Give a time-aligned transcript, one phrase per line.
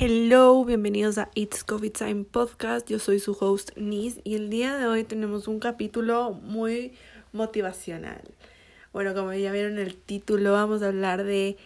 [0.00, 2.88] Hello, bienvenidos a It's Coffee Time Podcast.
[2.88, 6.92] Yo soy su host Nis y el día de hoy tenemos un capítulo muy
[7.32, 8.22] motivacional.
[8.92, 11.56] Bueno, como ya vieron el título, vamos a hablar de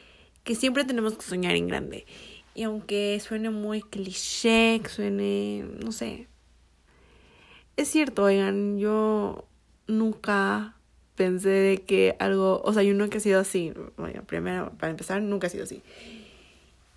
[0.45, 2.07] que siempre tenemos que soñar en grande.
[2.55, 6.27] Y aunque suene muy cliché, suene, no sé.
[7.77, 9.45] Es cierto, oigan, yo
[9.87, 10.79] nunca
[11.17, 13.75] pensé de que algo, o sea, yo nunca he sido así.
[13.99, 15.83] Bueno, primero, para empezar, nunca he sido así.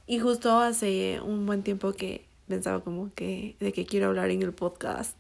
[0.08, 4.42] Y justo hace un buen tiempo que pensaba como que de que quiero hablar en
[4.44, 5.18] el podcast,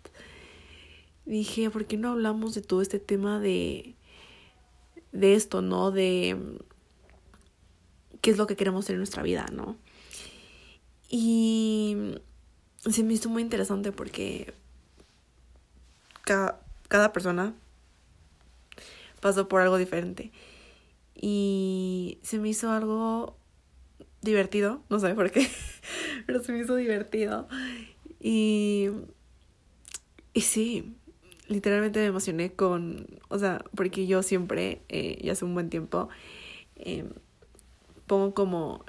[1.26, 3.96] dije, ¿por qué no hablamos de todo este tema de
[5.12, 5.92] de esto, ¿no?
[5.92, 6.38] De
[8.22, 9.78] qué es lo que queremos en nuestra vida, ¿no?
[11.10, 12.16] Y
[12.90, 14.54] se me hizo muy interesante porque
[16.24, 17.54] cada, cada persona
[19.22, 20.32] pasó por algo diferente.
[21.16, 23.38] Y se me hizo algo
[24.26, 25.48] divertido, no sé por qué,
[26.26, 27.48] pero se me hizo divertido.
[28.20, 28.90] Y,
[30.34, 30.94] y sí,
[31.48, 36.10] literalmente me emocioné con, o sea, porque yo siempre, eh, y hace un buen tiempo,
[36.76, 37.06] eh,
[38.08, 38.84] pongo como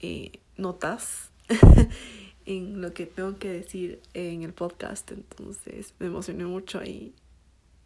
[0.00, 1.30] eh, notas
[2.46, 7.14] en lo que tengo que decir en el podcast, entonces me emocioné mucho y,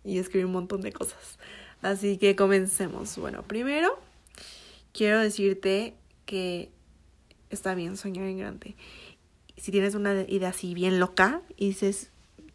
[0.05, 1.39] y escribí un montón de cosas.
[1.83, 3.17] Así que comencemos.
[3.17, 3.99] Bueno, primero
[4.93, 5.95] quiero decirte
[6.27, 6.71] que
[7.51, 8.77] está bien soñar en grande.
[9.57, 12.11] Si tienes una idea así bien loca y dices,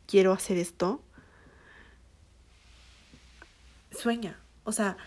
[0.08, 1.02] quiero hacer esto,
[3.92, 4.40] sueña.
[4.64, 4.98] O sea,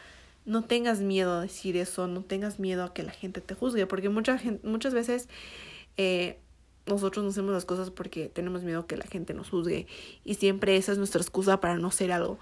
[0.44, 3.86] no tengas miedo a decir eso, no tengas miedo a que la gente te juzgue,
[3.86, 5.28] porque muchas veces
[5.96, 6.38] eh,
[6.86, 9.86] nosotros no hacemos las cosas porque tenemos miedo a que la gente nos juzgue
[10.24, 12.38] y siempre esa es nuestra excusa para no hacer algo.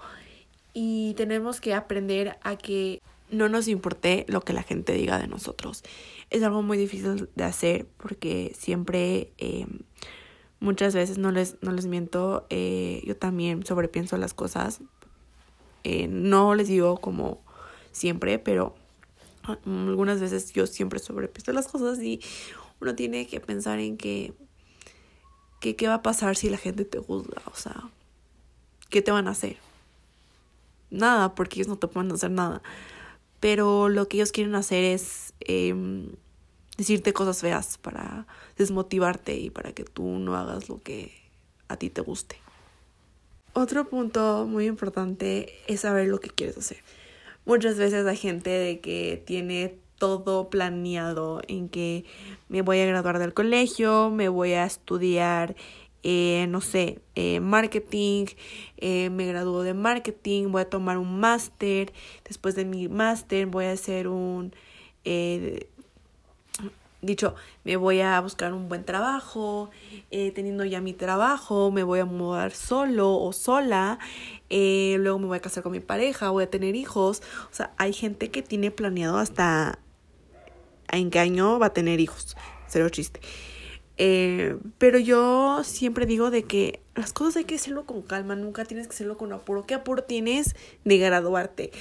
[0.73, 5.27] Y tenemos que aprender a que no nos importe lo que la gente diga de
[5.27, 5.83] nosotros.
[6.29, 9.67] Es algo muy difícil de hacer porque siempre, eh,
[10.59, 14.81] muchas veces, no les, no les miento, eh, yo también sobrepienso las cosas.
[15.83, 17.41] Eh, no les digo como
[17.91, 18.75] siempre, pero
[19.43, 22.21] algunas veces yo siempre sobrepienso las cosas y
[22.81, 24.33] uno tiene que pensar en qué
[25.87, 27.89] va a pasar si la gente te juzga, o sea,
[28.89, 29.57] qué te van a hacer.
[30.89, 32.61] Nada, porque ellos no te pueden hacer nada
[33.39, 35.73] pero lo que ellos quieren hacer es eh,
[36.77, 38.27] decirte cosas feas para
[38.57, 41.11] desmotivarte y para que tú no hagas lo que
[41.67, 42.37] a ti te guste.
[43.53, 46.77] Otro punto muy importante es saber lo que quieres hacer.
[47.45, 52.05] Muchas veces hay gente de que tiene todo planeado en que
[52.49, 55.55] me voy a graduar del colegio, me voy a estudiar
[56.03, 58.25] eh, no sé, eh, marketing,
[58.77, 61.91] eh, me graduó de marketing, voy a tomar un máster,
[62.23, 64.53] después de mi máster voy a hacer un,
[67.01, 69.69] dicho, me voy a buscar un buen trabajo,
[70.09, 73.99] teniendo ya mi trabajo, me voy a mudar solo o sola,
[74.49, 77.21] luego me voy a casar con mi pareja, voy a tener hijos,
[77.51, 79.79] o sea, hay gente que tiene planeado hasta
[80.89, 82.37] en qué año va a tener hijos,
[82.67, 83.19] cero chiste.
[83.97, 88.63] Eh, pero yo siempre digo de que las cosas hay que hacerlo con calma, nunca
[88.65, 89.65] tienes que hacerlo con apuro.
[89.65, 91.71] ¿Qué apuro tienes de graduarte?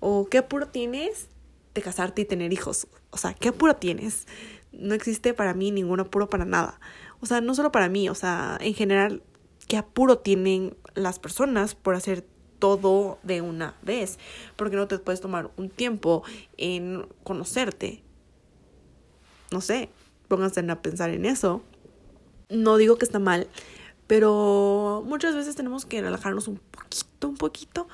[0.00, 1.28] ¿O qué apuro tienes
[1.74, 2.86] de casarte y tener hijos?
[3.10, 4.26] O sea, ¿qué apuro tienes?
[4.72, 6.80] No existe para mí ningún apuro para nada.
[7.20, 9.22] O sea, no solo para mí, o sea, en general,
[9.66, 12.24] ¿qué apuro tienen las personas por hacer
[12.58, 14.18] todo de una vez?
[14.56, 16.22] Porque no te puedes tomar un tiempo
[16.56, 18.02] en conocerte.
[19.50, 19.88] No sé,
[20.34, 21.62] pónganse a pensar en eso.
[22.48, 23.46] No digo que está mal,
[24.08, 27.88] pero muchas veces tenemos que relajarnos un poquito, un poquito.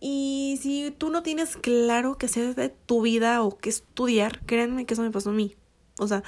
[0.00, 4.84] Y si tú no tienes claro qué hacer de tu vida o qué estudiar, créanme
[4.84, 5.56] que eso me pasó a mí.
[5.98, 6.22] O sea,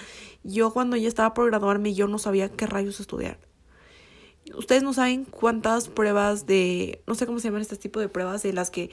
[0.45, 3.39] yo cuando ya estaba por graduarme, yo no sabía qué rayos estudiar.
[4.55, 8.43] Ustedes no saben cuántas pruebas de, no sé cómo se llaman este tipo de pruebas,
[8.43, 8.91] de las que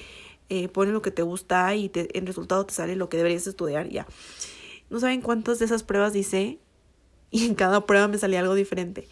[0.49, 3.47] eh, ponen lo que te gusta y te, en resultado te sale lo que deberías
[3.47, 4.05] estudiar, ya.
[4.89, 6.59] No saben cuántas de esas pruebas hice
[7.31, 9.07] y en cada prueba me salía algo diferente.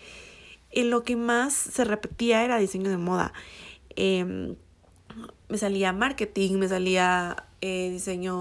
[0.71, 3.33] Y lo que más se repetía era diseño de moda.
[3.95, 4.56] Em,
[5.50, 8.38] me salía marketing, me salía eh, diseño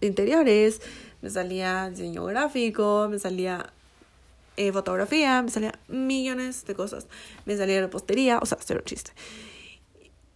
[0.00, 0.80] de interiores,
[1.22, 3.72] me salía diseño gráfico, me salía
[4.56, 7.08] eh, fotografía, me salía millones de cosas.
[7.44, 9.12] Me salía repostería, o sea, cero chiste.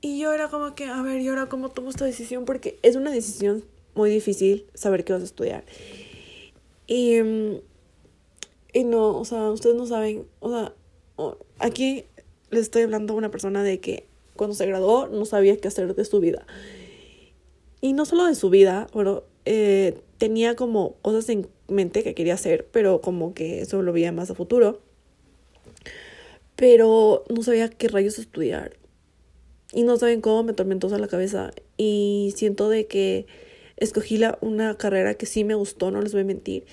[0.00, 2.44] Y yo era como que, a ver, ¿y ahora cómo tomo esta decisión?
[2.44, 3.64] Porque es una decisión
[3.98, 5.64] muy difícil saber qué vas a estudiar.
[6.86, 7.18] Y,
[8.72, 10.72] y no, o sea, ustedes no saben, o sea,
[11.58, 12.04] aquí
[12.50, 14.06] les estoy hablando a una persona de que
[14.36, 16.46] cuando se graduó no sabía qué hacer de su vida.
[17.80, 22.34] Y no solo de su vida, bueno, eh, tenía como cosas en mente que quería
[22.34, 24.80] hacer, pero como que eso lo veía más a futuro.
[26.54, 28.76] Pero no sabía qué rayos estudiar.
[29.72, 31.50] Y no saben cómo me tormentó la cabeza.
[31.76, 33.26] Y siento de que
[33.78, 36.64] escogí la, una carrera que sí me gustó, no les voy a mentir.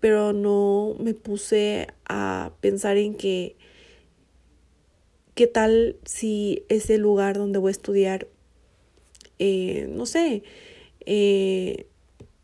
[0.00, 3.56] Pero no me puse a pensar en que
[5.34, 8.28] qué tal si ese lugar donde voy a estudiar,
[9.38, 10.42] eh, no sé,
[11.04, 11.86] eh,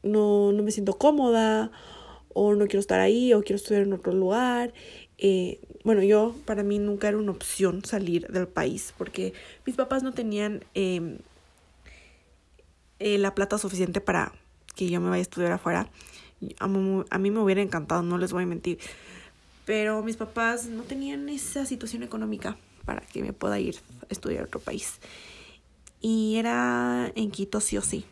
[0.02, 1.70] no, no me siento cómoda
[2.34, 4.72] o no quiero estar ahí o quiero estudiar en otro lugar.
[5.18, 9.32] Eh, bueno, yo para mí nunca era una opción salir del país porque
[9.66, 11.18] mis papás no tenían em,
[13.02, 14.32] eh, la plata suficiente para
[14.76, 15.90] que yo me vaya a estudiar afuera.
[16.60, 18.78] A, mí me hubiera encantado, no les voy a mentir.
[19.64, 24.42] Pero mis papás no tenían esa situación económica para que me pueda ir a estudiar
[24.42, 25.00] a otro país.
[26.00, 28.04] Y era en Quito sí o sí.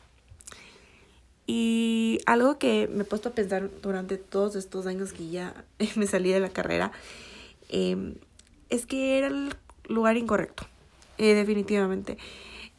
[1.47, 5.65] Y algo que me he puesto a pensar durante todos estos años que ya
[5.95, 6.91] me salí de la carrera
[7.69, 8.17] em,
[8.71, 9.55] es que era el
[9.89, 10.65] lugar incorrecto,
[11.17, 12.19] eh, definitivamente.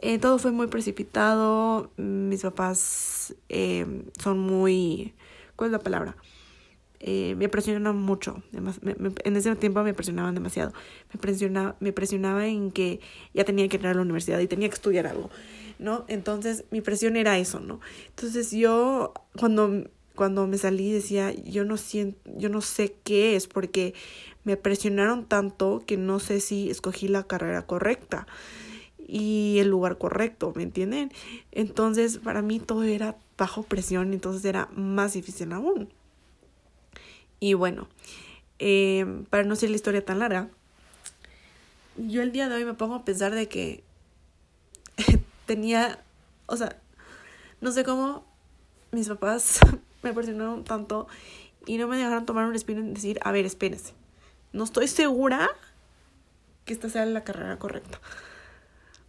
[0.02, 5.14] Eh, todo fue muy precipitado, mis papás em, son muy...
[5.56, 6.18] ¿Cuál es la palabra?
[7.00, 8.42] Eh, me presionaban mucho.
[8.52, 10.74] en ese tiempo me presionaban demasiado.
[11.14, 13.00] Me presionaba, me presionaba en que
[13.34, 15.30] ya tenía que entrar a la universidad y tenía que estudiar algo.
[15.78, 16.06] ¿no?
[16.08, 17.80] Entonces mi presión era eso, ¿no?
[18.10, 23.48] Entonces yo cuando, cuando me salí decía, yo no siento, yo no sé qué es
[23.48, 23.94] porque
[24.44, 28.28] me presionaron tanto que no sé si escogí la carrera correcta
[29.12, 31.12] y el lugar correcto, ¿me entienden?
[31.52, 35.90] Entonces para mí todo era bajo presión, entonces era más difícil aún.
[37.42, 37.90] Y bueno,
[38.60, 40.48] eh, para no ser la historia tan larga,
[41.98, 43.84] yo el día de hoy me pongo a pensar de que
[45.46, 46.00] tenía,
[46.46, 46.78] o sea,
[47.60, 48.24] no sé cómo
[48.94, 49.60] mis papás
[50.04, 51.10] me presionaron tanto
[51.66, 53.92] y no me dejaron tomar un respiro y decir, a ver, espérense,
[54.54, 55.50] no estoy segura
[56.64, 58.00] que esta sea la carrera correcta.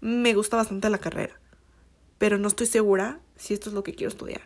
[0.02, 1.38] Me gusta bastante la carrera,
[2.19, 4.43] pero no estoy segura si esto es lo que quiero estudiar.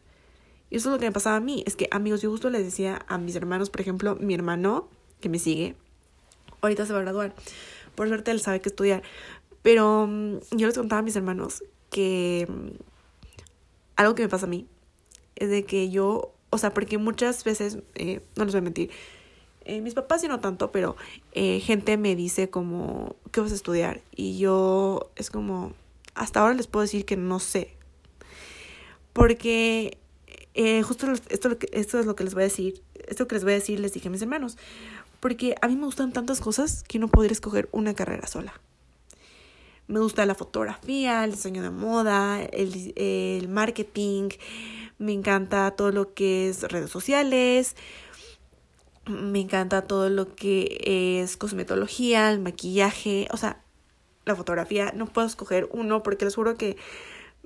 [0.69, 1.65] Y eso es lo que me pasaba a mí.
[1.67, 5.31] Es que, amigos, yo justo les decía a mis hermanos, por ejemplo, mi hermano que
[5.31, 5.75] me sigue,
[6.61, 7.35] ahorita se va a graduar.
[7.95, 9.03] Por suerte él sabe que estudiar.
[9.63, 12.77] Pero mm, yo les contaba a mis hermanos que mm,
[13.97, 14.69] algo que me pasa a mí
[15.37, 18.91] es de que yo, o sea, porque muchas veces, eh, no les voy a mentir,
[19.67, 20.97] eh, mis papás sí no tanto, pero
[21.33, 24.01] eh, gente me dice como, ¿qué vas a estudiar?
[24.15, 25.73] Y yo es como,
[26.15, 27.75] hasta ahora les puedo decir que no sé.
[29.13, 29.99] Porque
[30.85, 33.57] justo esto, esto es lo que les voy a decir, esto que les voy a
[33.57, 34.57] decir les dije a mis hermanos.
[35.21, 38.53] Porque a mí me gustan tantas cosas que no podría escoger una carrera sola.
[39.89, 44.31] Me gusta la fotografía, el diseño de moda, el, el marketing,
[44.99, 47.77] me encanta todo lo que es redes sociales,
[49.07, 53.63] me encanta todo lo que es cosmetología, el maquillaje, o sea,
[54.25, 54.93] la fotografía.
[54.95, 56.77] No puedo escoger uno porque les juro que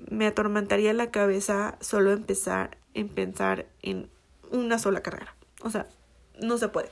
[0.09, 4.09] me atormentaría la cabeza solo empezar en pensar en
[4.51, 5.35] una sola carrera.
[5.61, 5.87] O sea,
[6.41, 6.89] no se puede.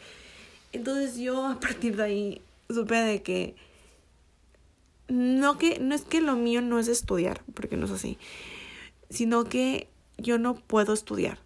[0.72, 3.56] Entonces yo a partir de ahí supe de que
[5.08, 8.20] no que no es que lo mío no es estudiar, porque no es así,
[9.10, 9.90] sino que
[10.20, 11.40] yo no puedo estudiar.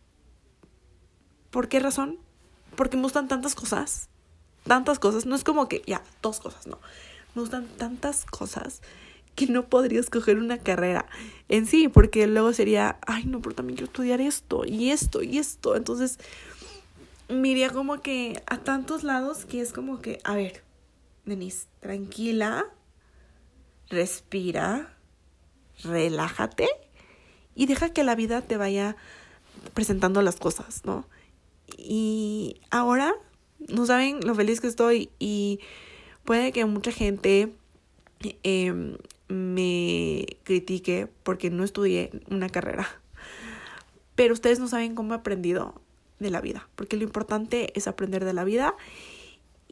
[1.50, 2.20] ¿Por qué razón?
[2.76, 4.10] Porque me gustan tantas cosas,
[4.66, 6.80] tantas cosas, no es como que ya, dos cosas, no.
[7.36, 8.82] Me gustan tantas cosas
[9.36, 11.08] que no podría escoger una carrera
[11.50, 15.40] en sí, porque luego sería, ay, no, pero también quiero estudiar esto y esto y
[15.40, 15.76] esto.
[15.76, 16.20] Entonces,
[17.30, 20.64] me iría como que a tantos lados que es como que, a ver,
[21.26, 22.66] Denise, tranquila,
[23.90, 24.94] respira,
[25.84, 26.68] relájate
[27.56, 28.96] y deja que la vida te vaya
[29.74, 31.06] presentando las cosas, ¿no?
[31.78, 33.14] Y ahora
[33.68, 35.60] no saben lo feliz que estoy y
[36.24, 37.54] puede que mucha gente
[38.44, 42.88] em, me critique porque no estudié una carrera.
[44.16, 45.82] Pero ustedes no saben cómo he aprendido
[46.20, 48.76] de la vida, porque lo importante es aprender de la vida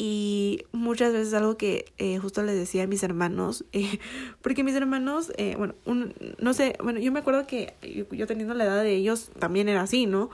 [0.04, 4.00] y muchas veces algo que eh, justo les decía a mis hermanos, eh,
[4.42, 7.74] porque mis hermanos, eh, bueno, un, no sé, bueno, yo me acuerdo que
[8.12, 10.30] yo, teniendo la edad de ellos también era así, ¿no?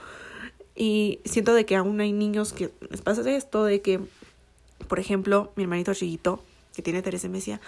[0.80, 3.98] Y siento de que aún hay niños que les pasa esto, de que,
[4.86, 6.40] por ejemplo, mi hermanito chiquito,
[6.72, 7.60] que tiene Teresa, me decía,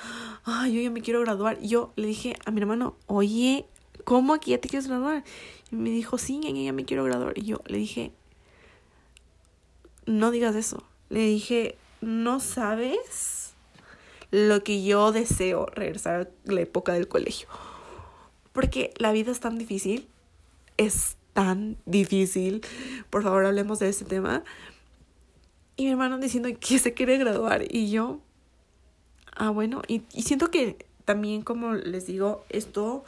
[0.44, 1.58] ay, yo ya me quiero graduar.
[1.60, 3.66] Y yo le dije a mi hermano, oye,
[4.04, 5.24] ¿cómo aquí ya te quieres graduar?
[5.72, 7.36] Y me dijo, sí, ya me quiero graduar.
[7.36, 8.12] Y yo le dije,
[10.06, 10.84] no digas eso.
[11.08, 13.54] Le dije, no sabes
[14.30, 17.48] lo que yo deseo regresar a la época del colegio.
[18.52, 20.06] Porque la vida es tan difícil,
[20.76, 22.60] es tan difícil.
[23.08, 24.44] Por favor, hablemos de este tema.
[25.74, 27.64] Y mi hermano diciendo que se quiere graduar.
[27.66, 28.20] Y yo,
[29.36, 33.04] ah, bueno, y, siento que también, como les digo, esto,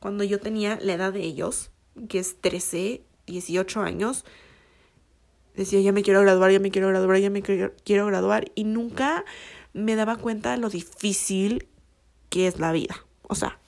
[0.00, 1.72] cuando yo tenía la edad de ellos,
[2.08, 4.24] que es 13, 18 años,
[5.54, 8.50] decía, ya me quiero graduar, ya me quiero graduar, ya me quiero graduar.
[8.54, 9.26] Y nunca
[9.74, 11.68] me daba cuenta de lo difícil
[12.30, 12.96] que es la vida.
[13.28, 13.58] O sea,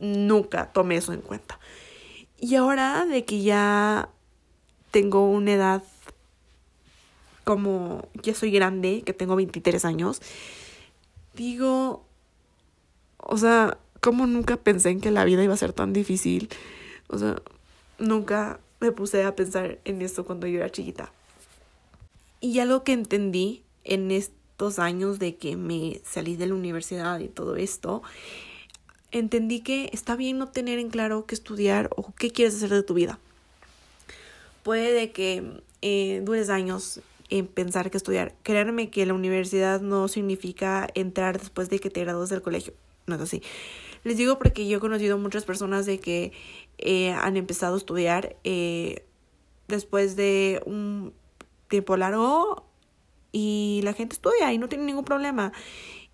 [0.00, 1.58] nunca tomé eso en cuenta.
[2.44, 4.10] Y ahora de que ya
[4.90, 5.82] tengo una edad
[7.42, 10.20] como ya soy grande, que tengo 23 años,
[11.34, 12.04] digo,
[13.16, 16.50] o sea, como nunca pensé en que la vida iba a ser tan difícil.
[17.08, 17.40] O sea,
[17.98, 21.10] nunca me puse a pensar en esto cuando yo era chiquita.
[22.42, 27.28] Y algo que entendí en estos años de que me salí de la universidad y
[27.28, 28.02] todo esto,
[29.14, 32.82] entendí que está bien no tener en claro qué estudiar o qué quieres hacer de
[32.82, 33.18] tu vida.
[34.64, 38.34] Puede que eh, dures años en pensar que estudiar.
[38.42, 42.74] Créanme que la universidad no significa entrar después de que te gradúes del colegio.
[43.06, 43.42] No es así.
[44.02, 46.32] Les digo porque yo he conocido muchas personas de que
[46.78, 49.04] eh, han empezado a estudiar eh,
[49.68, 51.12] después de un
[51.68, 52.64] tiempo largo
[53.30, 55.52] y la gente estudia y no tiene ningún problema.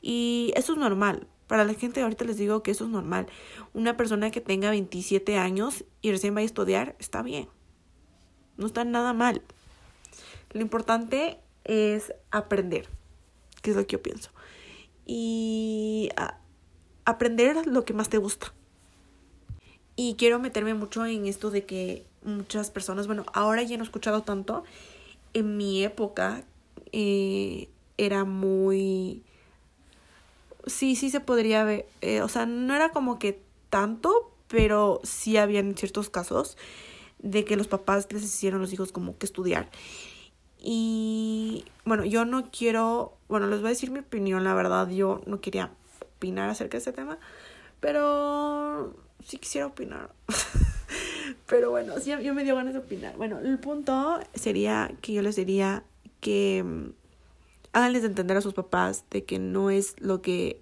[0.02, 1.26] Y eso es normal.
[1.50, 3.26] Para la gente ahorita les digo que eso es normal.
[3.75, 7.49] Una persona que tenga 27 años y recién vaya a estudiar, está bien.
[8.57, 9.42] No está nada mal.
[10.52, 12.88] Lo importante es aprender,
[13.62, 14.30] que es lo que yo pienso.
[15.07, 16.11] Y
[17.04, 18.54] aprender lo que más te gusta.
[19.97, 23.87] Y quiero meterme mucho en esto de que muchas personas, bueno, ahora ya no he
[23.87, 24.62] escuchado tanto.
[25.35, 26.45] En mi época
[26.92, 29.25] eh, era muy...
[30.67, 31.87] Sí, sí se podría ver.
[32.00, 33.40] Eh, o sea, no era como que
[33.71, 36.57] tanto, pero sí habían ciertos casos
[37.19, 39.69] de que los papás les hicieron a los hijos como que estudiar.
[40.62, 45.23] Y bueno, yo no quiero, bueno, les voy a decir mi opinión, la verdad, yo
[45.26, 45.71] no quería
[46.17, 47.19] opinar acerca de este tema,
[47.81, 50.11] pero sí quisiera opinar.
[51.47, 53.17] pero bueno, sí, yo me dio ganas de opinar.
[53.17, 55.83] Bueno, el punto sería que yo les diría
[56.21, 57.00] que mm,
[57.73, 60.61] háganles entender a sus papás de que no es lo que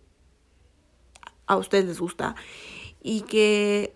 [1.46, 2.36] a ustedes les gusta
[3.02, 3.94] y que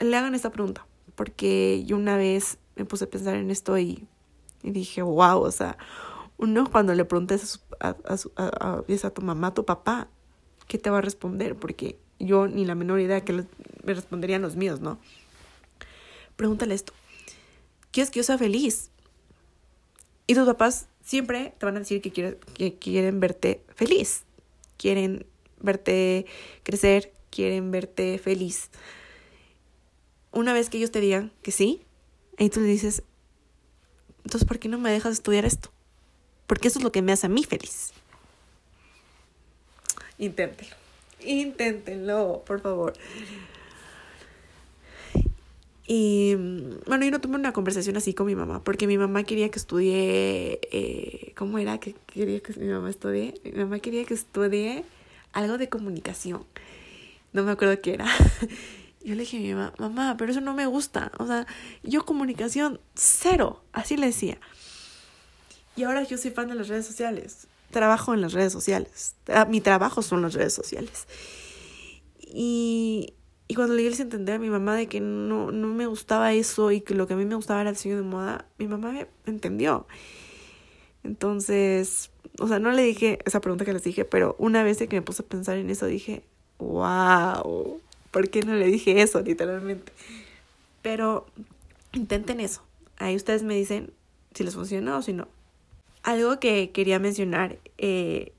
[0.00, 4.06] le hagan esta pregunta, porque yo una vez me puse a pensar en esto y,
[4.62, 5.76] dije, wow, o sea,
[6.38, 10.08] uno cuando le preguntes a, a, a, a, tu mamá, a tu papá,
[10.66, 11.56] ¿qué te va a responder?
[11.56, 14.98] Porque yo ni la menor idea que me responderían los míos, ¿no?
[16.36, 16.92] Pregúntale esto.
[17.90, 18.90] ¿Quieres que yo sea feliz?
[20.26, 24.24] Y tus papás siempre te van a decir que, quieren, que quieren verte feliz.
[24.76, 25.26] Quieren
[25.60, 26.26] verte
[26.62, 28.70] crecer, quieren verte feliz.
[30.32, 31.82] Una vez que ellos te digan que sí,
[32.38, 33.02] ahí tú le dices,
[34.24, 35.70] entonces, ¿por qué no me dejas estudiar esto?
[36.52, 37.92] porque eso es lo que me hace a mí feliz.
[40.18, 40.76] Inténtenlo,
[41.20, 42.92] inténtenlo, por favor.
[45.86, 46.34] Y
[46.86, 49.58] bueno, yo no tuve una conversación así con mi mamá, porque mi mamá quería que
[49.58, 53.34] estudie, eh, ¿cómo era que quería que mi mamá estudie?
[53.44, 54.84] Mi mamá quería que estudie
[55.32, 56.44] algo de comunicación.
[57.32, 58.06] No me acuerdo qué era.
[59.04, 61.10] Yo le dije a mi mamá, mamá, pero eso no me gusta.
[61.18, 61.44] O sea,
[61.82, 64.38] yo comunicación cero, así le decía.
[65.74, 67.48] Y ahora yo soy fan de las redes sociales.
[67.72, 69.16] Trabajo en las redes sociales.
[69.26, 71.08] Ah, mi trabajo son las redes sociales.
[72.20, 73.14] Y,
[73.52, 76.70] y cuando le hice entender a mi mamá de que no, no me gustaba eso
[76.70, 78.92] y que lo que a mí me gustaba era el diseño de moda, mi mamá
[78.92, 79.86] me entendió.
[81.04, 84.88] Entonces, o sea, no le dije esa pregunta que les dije, pero una vez que
[84.88, 86.22] me puse a pensar en eso dije,
[86.60, 87.78] wow,
[88.10, 89.92] ¿por qué no le dije eso literalmente?
[90.80, 91.26] Pero
[91.92, 92.62] intenten eso.
[92.96, 93.92] Ahí ustedes me dicen
[94.32, 95.28] si les funciona o si no.
[96.04, 98.32] Algo que quería mencionar eh,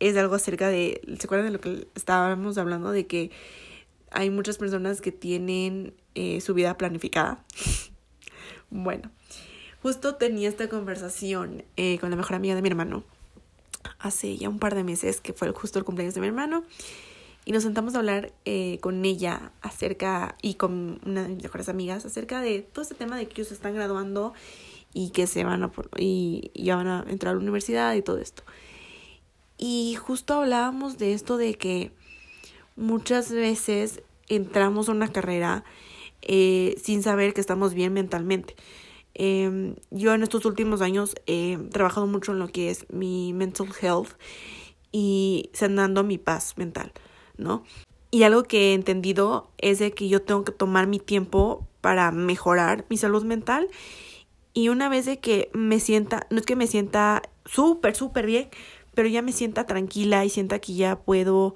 [0.00, 2.90] es algo acerca de, ¿se acuerdan de lo que estábamos hablando?
[2.90, 3.30] De que
[4.10, 7.44] hay muchas personas que tienen eh, su vida planificada.
[8.70, 9.10] bueno,
[9.82, 13.04] justo tenía esta conversación eh, con la mejor amiga de mi hermano
[14.00, 16.64] hace ya un par de meses, que fue justo el cumpleaños de mi hermano.
[17.44, 18.32] Y nos sentamos a hablar
[18.80, 23.16] con ella acerca, y con una de mis mejores amigas, acerca de todo este tema
[23.16, 24.34] de que ellos están graduando
[24.92, 28.16] y que se van a y ya van a entrar a la universidad y todo
[28.16, 28.42] esto.
[29.58, 31.92] Y justo hablábamos de esto de que
[32.76, 35.64] muchas veces entramos a una carrera
[36.22, 38.54] eh, sin saber que estamos bien mentalmente.
[39.14, 43.68] Eh, yo en estos últimos años he trabajado mucho en lo que es mi mental
[43.80, 44.10] health
[44.92, 46.92] y sanando mi paz mental,
[47.36, 47.64] ¿no?
[48.10, 52.10] Y algo que he entendido es de que yo tengo que tomar mi tiempo para
[52.12, 53.68] mejorar mi salud mental.
[54.54, 58.48] Y una vez de que me sienta, no es que me sienta súper, súper bien,
[58.94, 61.54] pero ya me sienta tranquila y sienta que ya puedo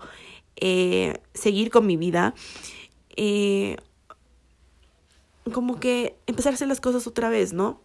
[0.57, 2.35] eh, seguir con mi vida.
[3.17, 3.77] Eh,
[5.53, 7.81] como que empezar a hacer las cosas otra vez, ¿no?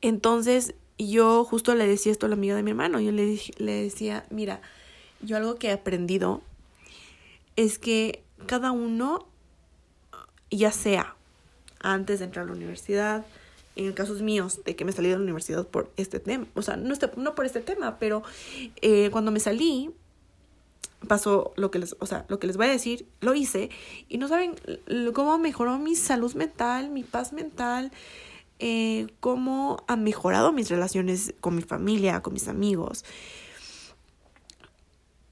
[0.00, 3.72] Entonces yo justo le decía esto a la amiga de mi hermano, yo le, le
[3.82, 4.60] decía, mira,
[5.22, 6.42] yo algo que he aprendido
[7.56, 9.26] es que cada uno,
[10.50, 11.16] ya sea
[11.80, 13.24] antes de entrar a la universidad,
[13.76, 16.76] en casos míos de que me salí de la universidad por este tema, o sea,
[16.76, 18.22] no, este, no por este tema, pero
[18.82, 19.90] eh, cuando me salí,
[21.06, 23.70] pasó lo que les, o sea, lo que les voy a decir, lo hice
[24.08, 24.54] y no saben
[25.14, 27.90] cómo mejoró mi salud mental, mi paz mental,
[28.58, 33.04] eh, cómo ha mejorado mis relaciones con mi familia, con mis amigos.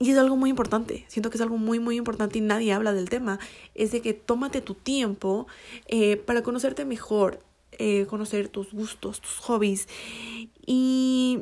[0.00, 2.92] Y es algo muy importante, siento que es algo muy, muy importante y nadie habla
[2.92, 3.38] del tema,
[3.74, 5.48] es de que tómate tu tiempo
[5.88, 7.40] eh, para conocerte mejor,
[7.72, 9.88] eh, conocer tus gustos, tus hobbies
[10.64, 11.40] y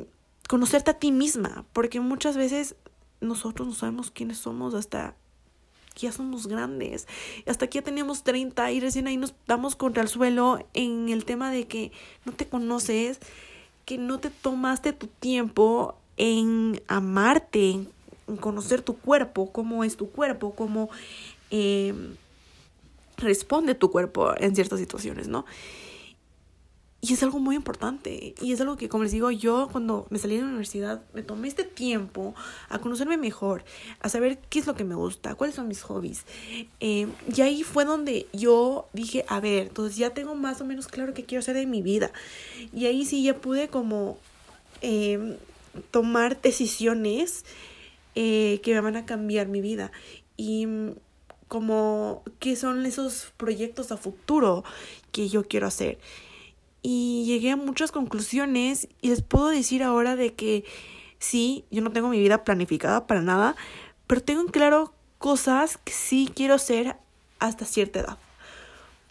[0.49, 2.75] conocerte a ti misma, porque muchas veces
[3.21, 5.15] nosotros no sabemos quiénes somos hasta
[5.93, 7.07] que ya somos grandes,
[7.47, 11.25] hasta que ya tenemos 30 y recién ahí nos damos contra el suelo en el
[11.25, 11.91] tema de que
[12.25, 13.19] no te conoces,
[13.85, 17.79] que no te tomaste tu tiempo en amarte,
[18.27, 20.89] en conocer tu cuerpo, cómo es tu cuerpo, cómo
[21.49, 21.93] eh,
[23.17, 25.45] responde tu cuerpo en ciertas situaciones, ¿no?
[26.99, 28.33] Y es algo muy importante.
[28.41, 31.21] Y es algo que, como les digo, yo cuando me salí de la universidad me
[31.21, 32.33] tomé este tiempo
[32.69, 33.63] a conocerme mejor,
[33.99, 36.25] a saber qué es lo que me gusta, cuáles son mis hobbies.
[36.79, 40.87] Eh, y ahí fue donde yo dije, a ver, entonces ya tengo más o menos
[40.87, 42.11] claro qué quiero hacer de mi vida.
[42.73, 44.17] Y ahí sí ya pude como
[44.81, 45.37] eh,
[45.91, 47.45] tomar decisiones
[48.15, 49.91] eh, que me van a cambiar mi vida.
[50.35, 50.95] Y mm,
[51.47, 54.63] como qué son esos proyectos a futuro
[55.11, 55.99] que yo quiero hacer.
[56.89, 60.63] Y llegué a muchas conclusiones y les puedo decir ahora de que
[61.19, 63.57] sí, yo no tengo mi vida planificada para nada,
[64.07, 66.95] pero tengo en claro cosas que sí quiero hacer
[67.39, 68.17] hasta cierta edad.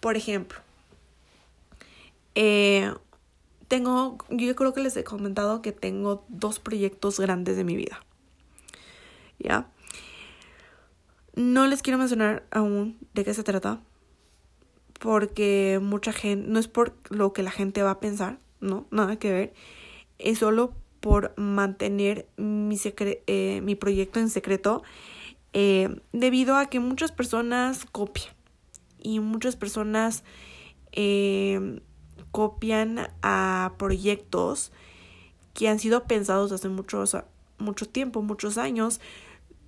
[0.00, 0.58] Por ejemplo,
[2.34, 2.94] eh,
[3.68, 8.00] tengo, yo creo que les he comentado que tengo dos proyectos grandes de mi vida.
[9.38, 9.68] ¿ya?
[11.34, 13.80] No les quiero mencionar aún de qué se trata,
[14.98, 19.16] porque mucha gente, no es por lo que la gente va a pensar, no, nada
[19.18, 19.54] que ver,
[20.18, 22.78] es solo por mantener mi,
[23.26, 24.82] eh, mi proyecto en secreto,
[25.52, 28.34] eh, debido a que muchas personas copian.
[28.98, 30.24] Y muchas personas
[30.92, 31.80] eh,
[32.32, 34.72] copian a proyectos
[35.54, 37.16] que han sido pensados hace muchos,
[37.58, 39.00] mucho tiempo, muchos años,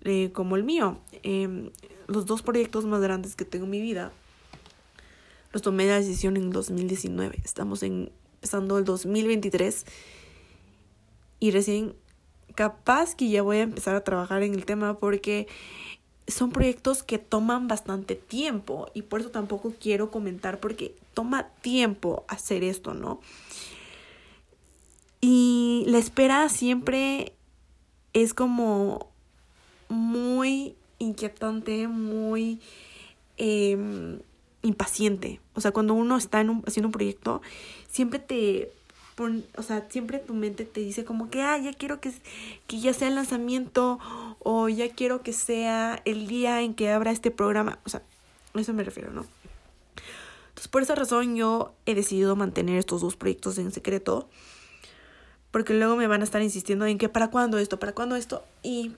[0.03, 0.99] eh, como el mío.
[1.23, 1.71] Em,
[2.07, 4.13] los dos proyectos más grandes que tengo en mi vida
[5.53, 7.39] los tomé la decisión en 2019.
[7.45, 9.87] Estamos empezando el 2023
[11.41, 11.95] y recién
[12.55, 15.47] capaz que ya voy a empezar a trabajar en el tema porque
[16.27, 22.25] son proyectos que toman bastante tiempo y por eso tampoco quiero comentar porque toma tiempo
[22.29, 23.21] hacer esto, ¿no?
[25.21, 27.33] Y la espera siempre
[28.13, 29.09] es como
[29.89, 32.61] muy inquietante, muy
[33.37, 34.21] em,
[34.69, 35.41] impaciente.
[35.55, 37.43] O sea, cuando uno está en un, haciendo un proyecto,
[37.89, 38.73] siempre te
[39.57, 42.13] o sea, siempre tu mente te dice como que, ah, ya quiero que,
[42.69, 43.99] que ya sea el lanzamiento
[44.39, 47.81] o ya quiero que sea el día en que abra este programa.
[47.85, 48.03] O sea,
[48.55, 49.27] a eso me refiero, ¿no?
[50.51, 54.29] Entonces, por esa razón yo he decidido mantener estos dos proyectos en secreto.
[55.51, 58.45] Porque luego me van a estar insistiendo en que para cuándo esto, para cuándo esto.
[58.63, 58.93] Y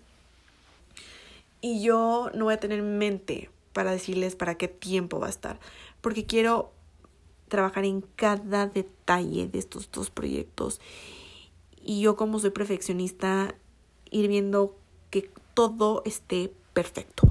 [1.61, 5.59] y yo no voy a tener mente para decirles para qué tiempo va a estar,
[6.03, 6.71] porque quiero
[7.49, 10.83] trabajar en cada detalle de estos dos proyectos.
[11.83, 13.55] Y yo como soy perfeccionista,
[14.11, 14.77] ir viendo
[15.09, 17.27] que todo esté perfecto.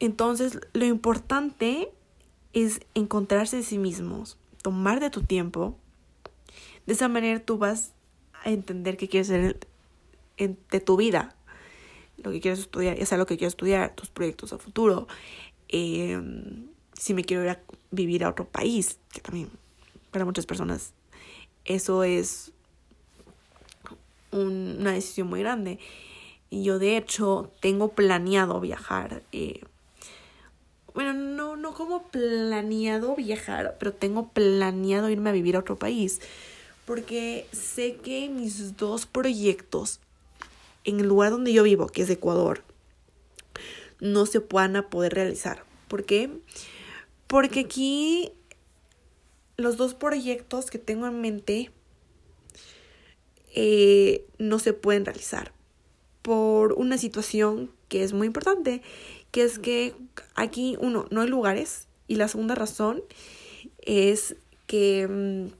[0.00, 1.92] Entonces, lo importante
[2.54, 5.76] es encontrarse en sí mismos, tomar de tu tiempo.
[6.86, 7.92] De esa manera tú vas
[8.42, 9.68] a entender qué quieres hacer
[10.38, 11.36] de tu vida,
[12.22, 15.08] lo que quieres estudiar, ya sea lo que quieres estudiar, tus proyectos a futuro,
[15.68, 19.50] em, si me quiero ir a vivir a otro país, que también
[20.10, 20.92] para muchas personas
[21.64, 22.52] eso es
[24.30, 25.78] una decisión muy grande.
[26.50, 29.22] Y yo de hecho tengo planeado viajar.
[29.32, 29.62] Eh,
[30.94, 36.20] bueno, no, no como planeado viajar, pero tengo planeado irme a vivir a otro país.
[36.84, 40.00] Porque sé que mis dos proyectos
[40.84, 42.62] en el lugar donde yo vivo, que es Ecuador,
[44.00, 45.64] no se puedan poder realizar.
[45.88, 46.30] ¿Por qué?
[47.26, 48.32] Porque aquí
[49.56, 51.70] los dos proyectos que tengo en mente
[53.54, 55.52] eh, no se pueden realizar
[56.22, 58.82] por una situación que es muy importante,
[59.30, 59.94] que es que
[60.34, 63.02] aquí, uno, no hay lugares y la segunda razón
[63.82, 65.52] es que, mm,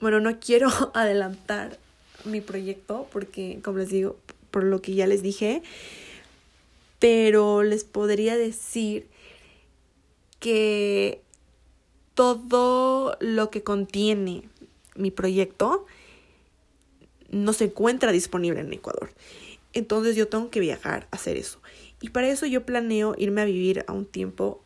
[0.00, 1.78] bueno, no quiero adelantar
[2.24, 4.16] mi proyecto porque, como les digo,
[4.52, 5.62] por lo que ya les dije,
[7.00, 9.08] pero les podría decir
[10.38, 11.20] que
[12.14, 14.44] todo lo que contiene
[14.94, 15.86] mi proyecto
[17.30, 19.10] no se encuentra disponible en Ecuador.
[19.72, 21.60] Entonces yo tengo que viajar a hacer eso.
[22.00, 24.60] Y para eso yo planeo irme a vivir a un tiempo,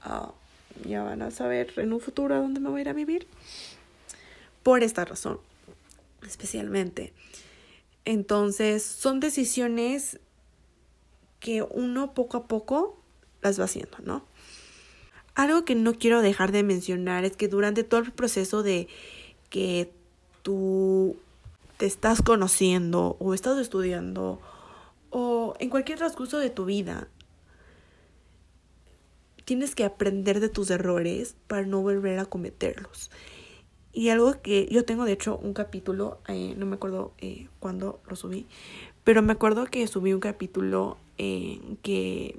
[0.85, 3.27] ya van a saber en un futuro a dónde me voy a ir a vivir.
[4.63, 5.39] Por esta razón,
[6.27, 7.13] especialmente.
[8.07, 10.21] Entonces son decisiones
[11.41, 13.03] que uno poco a poco
[13.43, 14.25] las va haciendo, ¿no?
[15.35, 18.89] Algo que no quiero dejar de mencionar es que durante todo el proceso de
[19.51, 19.93] que
[20.43, 21.17] tú
[21.77, 24.41] te estás conociendo o estás estudiando
[25.11, 27.09] o en cualquier transcurso de tu vida,
[29.45, 33.11] tienes que aprender de tus errores para no volver a cometerlos.
[33.97, 37.99] Y algo que yo tengo, de hecho, un capítulo, eh, no me acuerdo eh, cuándo
[38.07, 38.47] lo subí,
[39.05, 42.37] pero me acuerdo que subí un capítulo en que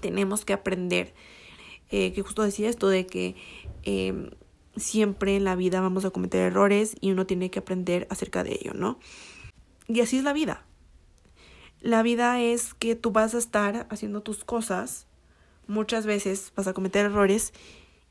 [0.00, 1.12] tenemos que aprender,
[1.90, 3.34] eh, que justo decía esto de que
[3.82, 4.30] em,
[4.76, 8.52] siempre en la vida vamos a cometer errores y uno tiene que aprender acerca de
[8.52, 9.00] ello, ¿no?
[9.88, 10.64] Y así es la vida.
[11.80, 15.08] La vida es que tú vas a estar haciendo tus cosas,
[15.66, 17.52] muchas veces vas a cometer errores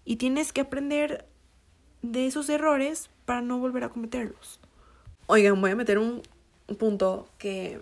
[0.03, 1.25] y tienes que aprender
[2.01, 4.59] de esos errores para no volver a cometerlos.
[5.27, 6.21] Oigan, voy a meter un
[6.77, 7.81] punto que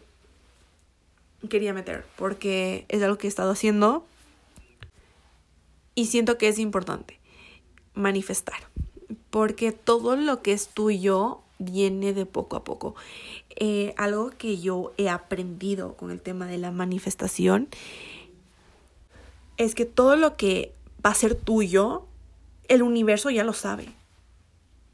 [1.50, 4.06] quería meter porque es algo que he estado haciendo
[5.96, 7.20] y siento que es importante
[7.94, 8.68] manifestar
[9.30, 12.96] porque todo lo que es tuyo viene de poco a poco.
[13.56, 17.68] Eh, algo que yo he aprendido con el tema de la manifestación
[19.58, 20.72] es que todo lo que
[21.06, 22.06] va a ser tuyo,
[22.68, 23.88] el universo ya lo sabe.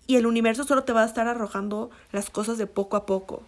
[0.07, 3.43] Y el universo solo te va a estar arrojando las cosas de poco a poco.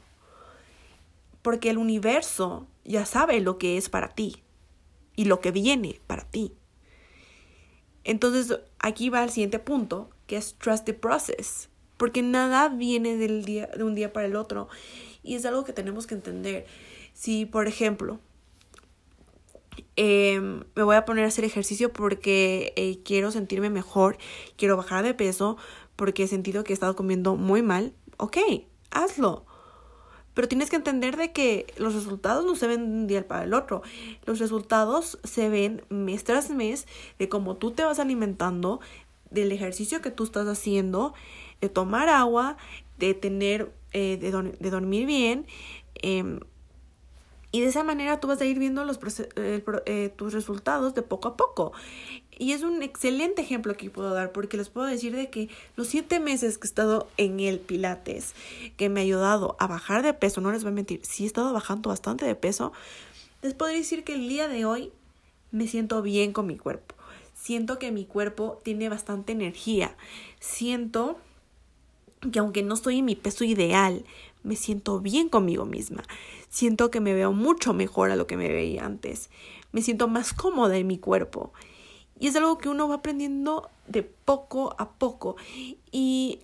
[1.41, 4.41] Porque el universo ya sabe lo que es para ti
[5.15, 6.53] y lo que viene para ti.
[8.03, 13.45] Entonces, aquí va el siguiente punto, que es trust the process, porque nada viene del
[13.45, 14.67] día, de un día para el otro
[15.25, 16.65] y es algo que tenemos que entender.
[17.13, 18.19] Si, por ejemplo,
[19.95, 24.17] em, me voy a poner a hacer ejercicio porque eh, quiero sentirme mejor,
[24.55, 25.57] quiero bajar de peso,
[25.95, 28.37] porque he sentido que he estado comiendo muy mal, ok,
[28.91, 29.45] hazlo.
[30.33, 33.45] Pero tienes que entender de que los resultados no se ven de un día para
[33.45, 33.81] el otro.
[34.25, 38.81] Los resultados se ven mes tras mes de cómo tú te vas alimentando,
[39.31, 41.13] del ejercicio que tú estás haciendo,
[41.61, 42.57] de tomar agua,
[42.97, 45.45] de tener, eh, de, dormir bien.
[45.95, 46.41] Em,
[47.51, 48.99] y de esa manera tú vas a ir viendo los
[49.37, 51.71] eh, tus resultados de poco a poco.
[52.37, 55.87] Y es un excelente ejemplo que puedo dar porque les puedo decir de que los
[55.87, 58.33] siete meses que he estado en el Pilates,
[58.75, 61.27] que me ha ayudado a bajar de peso, no les voy a mentir, sí he
[61.27, 62.73] estado bajando bastante de peso,
[63.41, 64.91] les puedo decir que el día de hoy
[65.51, 66.95] me siento bien con mi cuerpo.
[67.33, 69.95] Siento que mi cuerpo tiene bastante energía.
[70.39, 71.17] Siento
[72.31, 74.03] que aunque no estoy en mi peso ideal,
[74.43, 76.03] me siento bien conmigo misma.
[76.49, 79.29] Siento que me veo mucho mejor a lo que me veía antes.
[79.71, 81.53] Me siento más cómoda en mi cuerpo.
[82.19, 85.35] Y es algo que uno va aprendiendo de poco a poco.
[85.91, 86.39] Y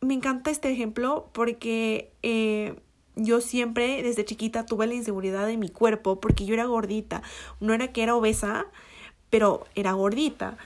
[0.00, 2.76] me encanta este ejemplo porque eh,
[3.16, 7.22] yo siempre desde chiquita tuve la inseguridad de mi cuerpo porque yo era gordita.
[7.60, 8.66] No era que era obesa,
[9.30, 10.56] pero era gordita.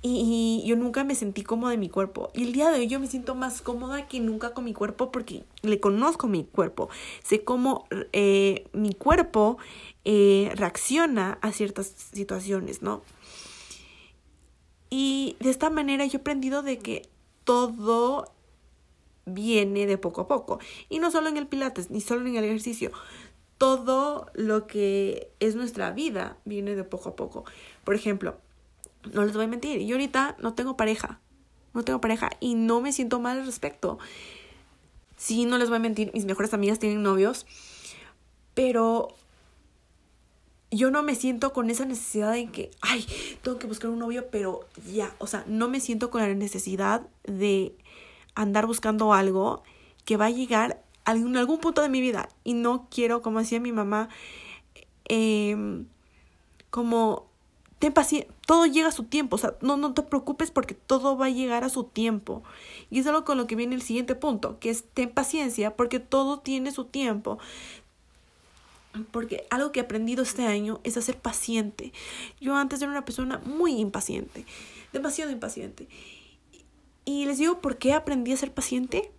[0.00, 2.30] Y, yo nunca me sentí cómoda en mi cuerpo.
[2.34, 5.10] Y el día de hoy yo me siento más cómoda que nunca con mi cuerpo
[5.10, 6.88] porque le conozco mi cuerpo.
[7.22, 9.58] Sé cómo eh, mi cuerpo
[10.04, 13.02] eh, reacciona a ciertas situaciones, ¿no?
[14.90, 17.08] Y de esta manera yo he aprendido de que
[17.44, 18.32] todo
[19.26, 20.58] viene de poco a poco.
[20.88, 22.90] Y no solo en el pilates, ni solo en el ejercicio.
[23.58, 27.44] Todo lo que es nuestra vida viene de poco a poco.
[27.84, 28.36] Por ejemplo,
[29.12, 31.20] no les voy a mentir, yo ahorita no tengo pareja.
[31.74, 33.98] No tengo pareja y no me siento mal al respecto.
[35.16, 37.46] Sí, no les voy a mentir, mis mejores amigas tienen novios,
[38.54, 39.08] pero
[40.70, 43.06] yo no me siento con esa necesidad de que, ay,
[43.42, 44.60] tengo que buscar un novio, pero
[44.92, 47.74] ya, o sea, no me siento con la necesidad de
[48.34, 49.62] andar buscando algo
[50.04, 52.28] que va a llegar a algún, algún punto de mi vida.
[52.44, 54.08] Y no quiero, como decía mi mamá,
[55.08, 55.84] eh,
[56.70, 57.28] como
[57.78, 61.16] ten paciencia, todo llega a su tiempo, o sea, no, no te preocupes porque todo
[61.16, 62.42] va a llegar a su tiempo.
[62.90, 66.00] Y es algo con lo que viene el siguiente punto, que es ten paciencia porque
[66.00, 67.38] todo tiene su tiempo.
[69.10, 71.92] Porque algo que he aprendido este año es a ser paciente.
[72.40, 74.44] Yo antes era una persona muy impaciente,
[74.92, 75.88] demasiado impaciente.
[77.04, 79.10] Y les digo, ¿por qué aprendí a ser paciente?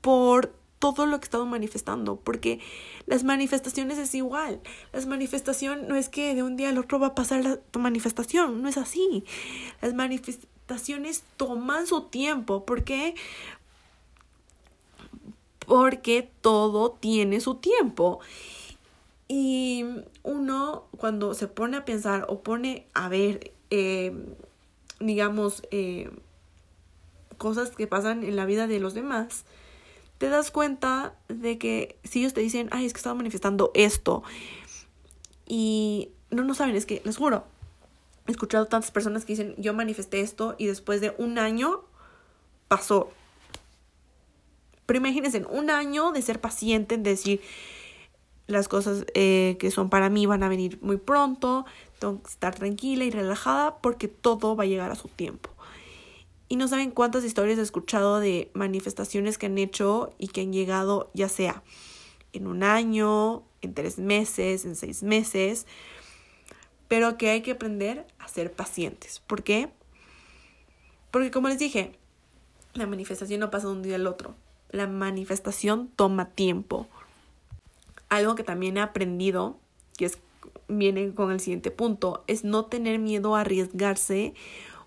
[0.00, 2.58] Por todo lo que he estado manifestando, porque
[3.06, 4.60] las manifestaciones es igual.
[4.92, 8.62] Las manifestaciones no es que de un día al otro va a pasar la manifestación,
[8.62, 9.24] no es así.
[9.82, 13.14] Las manifestaciones toman su tiempo, ¿por qué?
[15.70, 18.18] Porque todo tiene su tiempo.
[19.28, 19.84] Y
[20.24, 24.12] uno cuando se pone a pensar o pone a ver, eh,
[24.98, 26.10] digamos, eh,
[27.38, 29.44] cosas que pasan en la vida de los demás,
[30.18, 34.24] te das cuenta de que si ellos te dicen, ay, es que estaba manifestando esto,
[35.46, 37.44] y no, no saben, es que les juro,
[38.26, 41.84] he escuchado tantas personas que dicen, yo manifesté esto y después de un año
[42.66, 43.12] pasó.
[44.90, 47.40] Pero imagínense, un año de ser paciente, en decir,
[48.48, 51.64] las cosas eh, que son para mí van a venir muy pronto,
[52.00, 55.48] tengo que estar tranquila y relajada porque todo va a llegar a su tiempo.
[56.48, 60.52] Y no saben cuántas historias he escuchado de manifestaciones que han hecho y que han
[60.52, 61.62] llegado ya sea
[62.32, 65.68] en un año, en tres meses, en seis meses,
[66.88, 69.22] pero que hay que aprender a ser pacientes.
[69.24, 69.70] ¿Por qué?
[71.12, 71.92] Porque como les dije,
[72.74, 74.34] la manifestación no pasa de un día al otro.
[74.70, 76.86] La manifestación toma tiempo.
[78.08, 79.58] Algo que también he aprendido,
[79.96, 80.18] que es,
[80.68, 84.34] viene con el siguiente punto, es no tener miedo a arriesgarse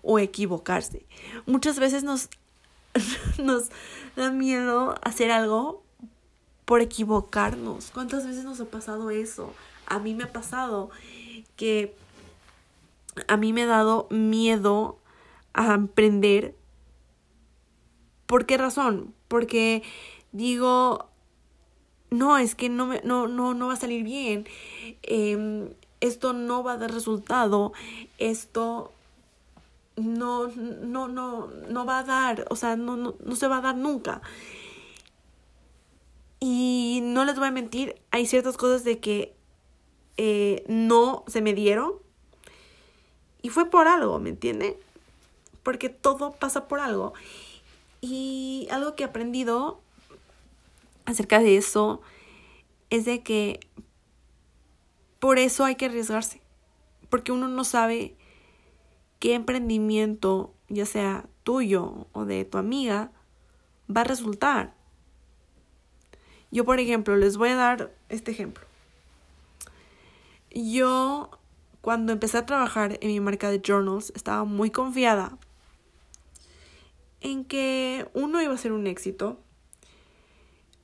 [0.02, 1.06] o equivocarse.
[1.46, 2.28] Muchas veces nos,
[3.38, 3.70] nos
[4.16, 5.82] da miedo hacer algo
[6.64, 7.90] por equivocarnos.
[7.92, 9.52] ¿Cuántas veces nos ha pasado eso?
[9.86, 10.90] A mí me ha pasado
[11.56, 11.94] que
[13.28, 14.98] a mí me ha dado miedo
[15.52, 16.54] a emprender.
[18.26, 19.14] ¿Por qué razón?
[19.34, 19.82] Porque
[20.30, 21.08] digo,
[22.10, 24.46] no, es que no, me, no, no, no va a salir bien.
[25.02, 25.70] Em,
[26.00, 27.72] esto no va a dar resultado.
[28.18, 28.92] Esto
[29.96, 33.60] no, no, no, no va a dar, o sea, no, no, no se va a
[33.60, 34.22] dar nunca.
[36.38, 39.34] Y no les voy a mentir, hay ciertas cosas de que
[40.16, 41.94] eh, no se me dieron.
[43.42, 44.78] Y fue por algo, ¿me entiende?
[45.64, 47.14] Porque todo pasa por algo.
[48.06, 49.80] Y algo que he aprendido
[51.06, 52.02] acerca de eso
[52.90, 53.60] es de que
[55.20, 56.42] por eso hay que arriesgarse.
[57.08, 58.14] Porque uno no sabe
[59.20, 63.10] qué emprendimiento, ya sea tuyo o de tu amiga,
[63.88, 64.74] va a resultar.
[66.50, 68.66] Yo, por ejemplo, les voy a dar este ejemplo.
[70.50, 71.30] Yo,
[71.80, 75.38] cuando empecé a trabajar en mi marca de journals, estaba muy confiada
[77.24, 79.40] en que uno iba a ser un éxito.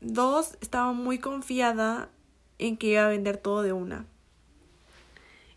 [0.01, 2.11] Dos, estaba muy confiada
[2.59, 4.07] en que iba a vender todo de una.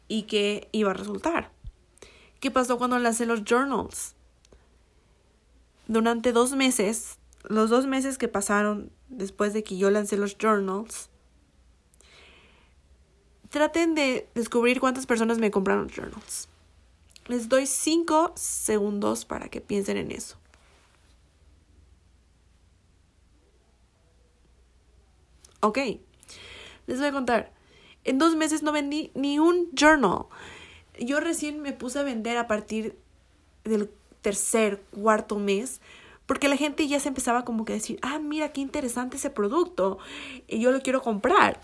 [0.10, 1.52] Y que iba a resultar.
[2.42, 4.16] ¿Qué pasó cuando lancé los journals?
[5.88, 11.10] Durante dos meses, los dos meses que pasaron después de que yo lancé los journals,
[13.50, 16.50] traten de descubrir cuántas personas me compraron journals.
[17.28, 20.43] Les doy cinco segundos para que piensen en eso.
[25.64, 25.80] Ok,
[26.88, 27.52] les voy a contar.
[28.04, 30.26] En dos meses no vendí ni un journal
[31.00, 32.98] yo recién me puse a vender a partir
[33.64, 33.90] del
[34.22, 35.82] tercer, cuarto mes,
[36.26, 39.30] porque la gente ya se empezaba como que a decir, ah, mira qué interesante ese
[39.30, 39.98] producto,
[40.48, 41.60] y yo lo quiero comprar.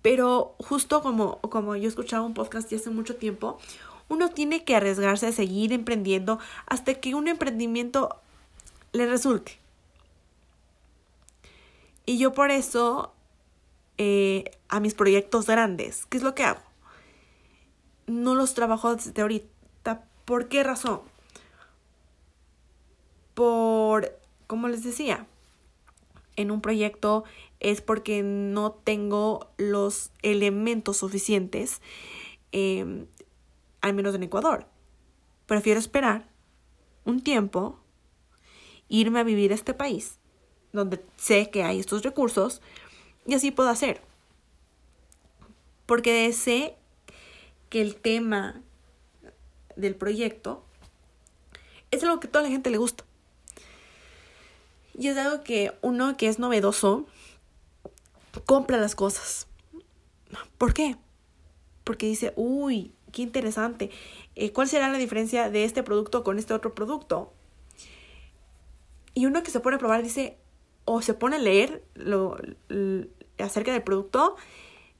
[0.00, 3.58] Pero justo como, como yo escuchaba un podcast ya hace mucho tiempo,
[4.08, 8.16] uno tiene que arriesgarse a seguir emprendiendo hasta que un emprendimiento
[8.92, 9.61] le resulte.
[12.04, 13.12] Y yo por eso,
[13.98, 16.72] eh, a mis proyectos grandes, ¿qué es lo que hago?
[18.06, 20.04] no los trabajo desde ahorita.
[20.24, 21.00] ¿Por qué razón?
[23.34, 25.26] Por, como les decía,
[26.36, 27.24] en un proyecto
[27.60, 31.80] es porque no tengo los elementos suficientes,
[32.52, 33.06] em,
[33.80, 34.66] al menos en Ecuador.
[35.46, 36.28] Prefiero esperar
[37.04, 37.78] un tiempo,
[38.88, 40.18] irme a vivir a este país,
[40.72, 42.60] donde sé que hay estos recursos,
[43.26, 44.00] y así puedo hacer.
[45.86, 46.76] Porque sé
[47.68, 48.60] que el tema
[49.76, 50.64] del proyecto
[51.90, 53.04] es algo que a toda la gente le gusta.
[54.98, 57.06] Y es algo que uno que es novedoso
[58.46, 59.46] compra las cosas.
[60.58, 60.96] ¿Por qué?
[61.84, 63.90] porque dice, uy, qué interesante.
[64.34, 67.32] Eh, ¿Cuál será la diferencia de este producto con este otro producto?
[69.14, 70.36] Y uno que se pone a probar dice,
[70.84, 72.36] o se pone a leer lo,
[73.38, 74.36] acerca del producto,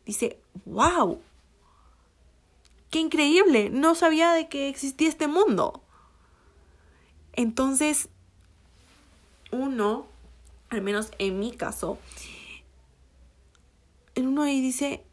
[0.06, 1.20] dice, wow,
[2.90, 5.82] qué increíble, no sabía de que existía este mundo.
[7.32, 8.08] Entonces,
[9.50, 10.06] uno,
[10.68, 11.98] al menos en mi caso,
[14.16, 15.04] uno ahí dice,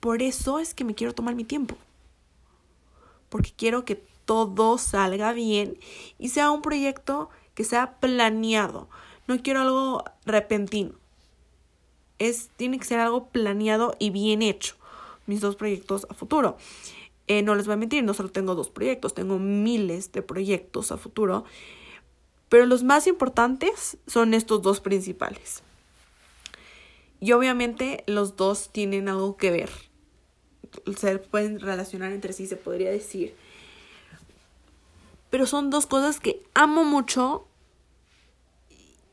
[0.00, 1.76] por eso es que me quiero tomar mi tiempo.
[3.28, 5.78] Porque quiero que todo salga bien
[6.18, 8.88] y sea un proyecto que sea planeado.
[9.26, 10.92] No quiero algo repentino.
[12.18, 14.76] Es, tiene que ser algo planeado y bien hecho.
[15.26, 16.56] Mis dos proyectos a futuro.
[17.28, 20.92] Eh, no les voy a mentir, no solo tengo dos proyectos, tengo miles de proyectos
[20.92, 21.44] a futuro.
[22.48, 25.62] Pero los más importantes son estos dos principales.
[27.20, 29.70] Y obviamente los dos tienen algo que ver.
[30.96, 33.34] Se pueden relacionar entre sí, se podría decir.
[35.30, 37.45] Pero son dos cosas que amo mucho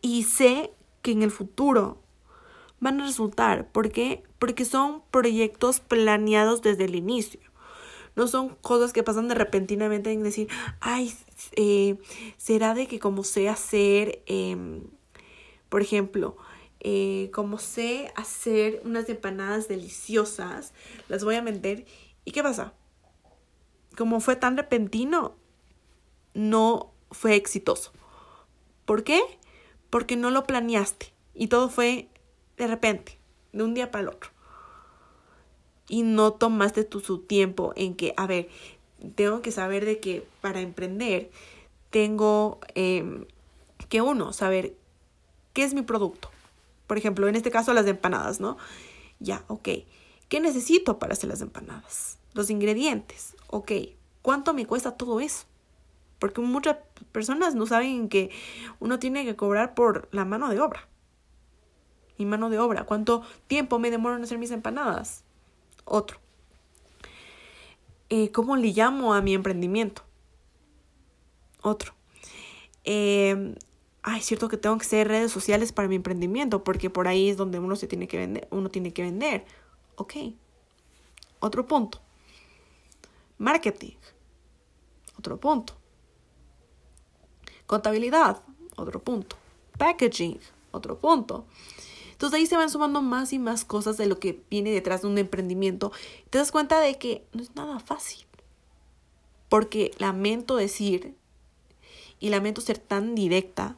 [0.04, 2.04] y sé que en el futuro
[2.80, 3.72] van a resultar.
[3.72, 4.22] ¿Por qué?
[4.38, 7.40] Porque son proyectos planeados desde el inicio.
[8.16, 10.50] No son cosas que pasan de repentinamente en decir,
[10.82, 11.16] ay,
[11.56, 11.98] eh,
[12.38, 14.84] será de que como sé hacer, em,
[15.70, 16.38] por ejemplo,
[16.82, 20.74] eh, como sé hacer unas empanadas deliciosas,
[21.08, 21.86] las voy a vender.
[22.26, 22.74] ¿Y qué pasa?
[23.96, 25.38] Como fue tan repentino,
[26.34, 27.94] no fue exitoso.
[28.86, 29.22] ¿Por qué?
[29.94, 32.08] Porque no lo planeaste y todo fue
[32.58, 33.20] de repente,
[33.52, 34.32] de un día para el otro.
[35.88, 38.50] Y no tomaste tu su tiempo en que, a ver,
[39.14, 41.30] tengo que saber de que para emprender
[41.92, 43.28] tengo em,
[43.88, 44.74] que uno, saber
[45.54, 46.32] qué es mi producto,
[46.88, 48.58] por ejemplo, en este caso las empanadas, ¿no?
[49.20, 49.70] Ya, ok.
[50.28, 52.18] ¿Qué necesito para hacer las empanadas?
[52.34, 53.36] Los ingredientes.
[53.46, 53.72] Ok.
[54.24, 55.46] ¿Cuánto me cuesta todo eso?
[56.24, 56.78] Porque muchas
[57.12, 58.32] personas no saben que
[58.80, 60.88] uno tiene que cobrar por la mano de obra.
[62.18, 62.86] Mi mano de obra.
[62.86, 65.26] ¿Cuánto tiempo me demoro en hacer mis empanadas?
[65.84, 66.22] Otro.
[68.08, 70.04] Eh, ¿Cómo le llamo a mi emprendimiento?
[71.62, 71.94] Otro.
[72.86, 73.58] Eh,
[74.02, 77.32] ay, es cierto que tengo que hacer redes sociales para mi emprendimiento, porque por ahí
[77.32, 79.44] es donde uno se tiene que vender, uno tiene que vender.
[79.98, 80.14] Ok.
[81.42, 82.00] Otro punto.
[83.38, 83.98] Marketing.
[85.18, 85.83] Otro punto.
[87.74, 88.40] Contabilidad.
[88.76, 89.36] Otro punto.
[89.80, 90.40] Packaging.
[90.70, 91.46] Otro punto.
[92.12, 95.08] Entonces ahí se van sumando más y más cosas de lo que viene detrás de
[95.08, 95.92] un emprendimiento.
[96.30, 98.28] Te das cuenta de que no es nada fácil.
[99.50, 101.16] Porque lamento decir
[102.20, 103.76] y lamento ser tan directa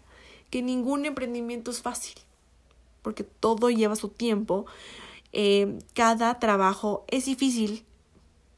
[0.49, 2.15] que ningún emprendimiento es fácil,
[3.01, 4.65] porque todo lleva su tiempo.
[5.31, 7.86] Eh, cada trabajo es difícil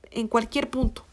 [0.10, 1.06] en cualquier punto.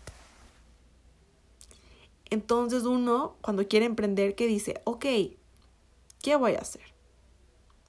[2.35, 5.05] Entonces uno, cuando quiere emprender, que dice, ok,
[6.21, 6.83] ¿qué voy a hacer?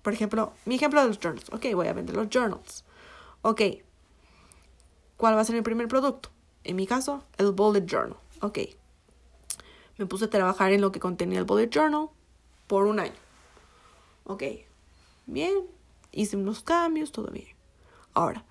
[0.03, 1.49] Por ejemplo, mi ejemplo de los journals.
[1.51, 2.85] Ok, voy a vender los journals.
[3.41, 3.61] Ok,
[5.17, 6.29] ¿cuál va a ser mi primer producto?
[6.63, 8.19] En mi caso, el bullet journal.
[8.41, 8.59] Ok,
[9.97, 12.09] me puse a trabajar en lo que contenía el bullet journal
[12.67, 13.17] por un año.
[14.25, 14.43] Ok,
[15.25, 15.55] bien,
[16.11, 17.47] hice unos cambios, todo bien.
[18.13, 18.45] Ahora,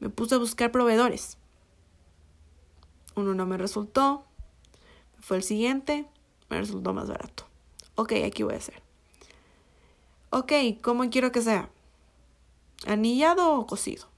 [0.00, 1.36] me puse a buscar proveedores.
[3.14, 4.24] Uno no me resultó,
[5.20, 6.06] fue el siguiente,
[6.48, 7.46] me resultó más barato.
[7.94, 8.82] Ok, aquí voy a hacer.
[10.30, 10.52] Ok,
[10.82, 11.70] ¿cómo quiero que sea?
[12.86, 14.08] ¿Anillado o cocido?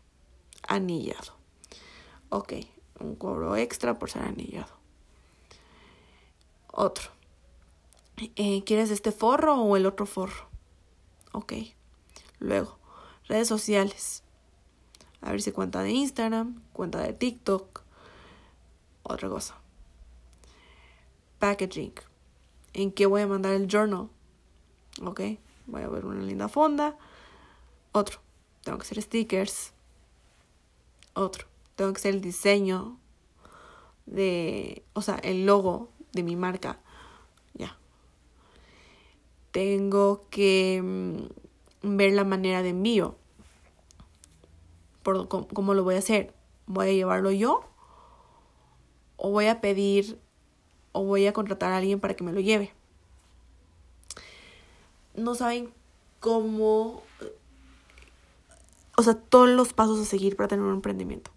[0.68, 1.34] Anillado.
[2.28, 2.54] Ok,
[3.00, 4.72] un cobro extra por ser anillado.
[6.72, 7.10] Otro.
[8.36, 10.48] Eh, ¿quieres este forro o el otro forro?
[11.32, 11.54] Ok.
[12.38, 12.78] Luego,
[13.26, 14.22] redes sociales.
[15.20, 17.82] A ver si cuenta de Instagram, cuenta de TikTok,
[19.02, 19.59] otra cosa.
[21.40, 21.94] Packaging.
[22.72, 24.08] ¿En qué voy a mandar el journal?
[25.02, 25.20] Ok.
[25.66, 26.96] Voy a ver una linda fonda.
[27.90, 28.20] Otro.
[28.62, 29.72] Tengo que hacer stickers.
[31.14, 31.48] Otro.
[31.74, 32.96] Tengo que hacer el diseño
[34.06, 36.78] de, o sea, el logo de mi marca
[39.50, 43.16] tengo que mm, ver la manera de envío.
[45.02, 46.34] Por, ¿Cómo lo voy a hacer?
[46.66, 47.64] ¿Voy a llevarlo yo?
[49.16, 50.20] ¿O voy a pedir
[50.92, 52.72] o voy a contratar a alguien para que me lo lleve?
[55.14, 55.72] No saben
[56.20, 57.02] cómo...
[58.96, 61.30] O sea, todos los pasos a seguir para tener un emprendimiento.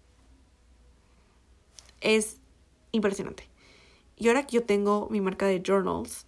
[2.00, 2.36] Es
[2.92, 3.48] impresionante.
[4.16, 6.26] Y ahora que yo tengo mi marca de journals,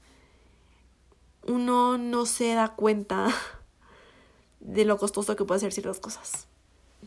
[1.47, 3.29] uno no se da cuenta
[4.61, 6.49] de lo costoso que puede ser ciertas cosas.